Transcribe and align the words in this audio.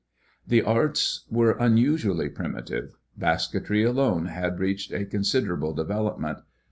The 0.47 0.63
arts 0.63 1.25
were 1.29 1.51
unusually 1.51 2.27
primitive. 2.27 2.95
Basketry 3.15 3.83
alone 3.83 4.25
had 4.25 4.57
reached 4.57 4.91
a 4.91 5.05
considerable 5.05 5.73
development. 5.73 6.39